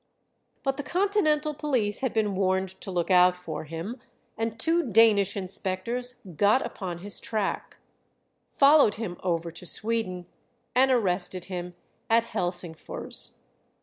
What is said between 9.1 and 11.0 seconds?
over to Sweden, and